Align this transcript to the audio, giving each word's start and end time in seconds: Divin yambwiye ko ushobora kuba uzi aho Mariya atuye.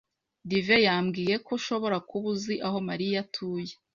Divin 0.49 0.81
yambwiye 0.87 1.35
ko 1.45 1.49
ushobora 1.59 1.97
kuba 2.09 2.25
uzi 2.33 2.55
aho 2.67 2.77
Mariya 2.87 3.17
atuye. 3.23 3.73